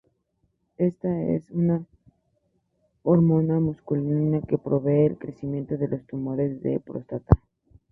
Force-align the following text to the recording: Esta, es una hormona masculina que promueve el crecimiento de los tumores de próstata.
Esta, 0.79 1.15
es 1.29 1.51
una 1.51 1.85
hormona 3.03 3.59
masculina 3.59 4.41
que 4.41 4.57
promueve 4.57 5.05
el 5.05 5.17
crecimiento 5.19 5.77
de 5.77 5.89
los 5.89 6.03
tumores 6.07 6.59
de 6.63 6.79
próstata. 6.79 7.37